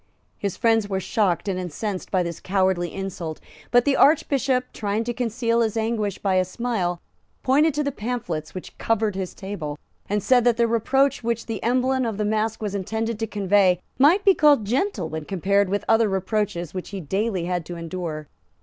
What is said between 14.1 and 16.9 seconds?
be called gentle when compared with other reproaches which